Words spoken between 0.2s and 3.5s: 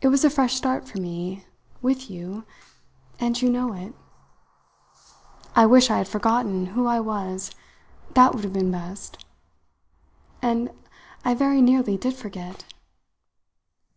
a fresh start for me, with you and you